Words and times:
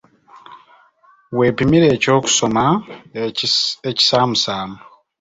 Weepimire 1.37 1.87
eky'okusoma 1.95 2.65
ekisaamusaamu. 3.89 4.75